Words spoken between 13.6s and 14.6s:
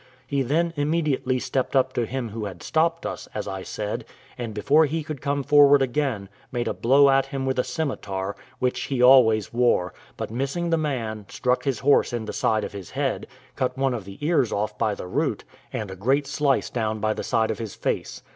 one of the ears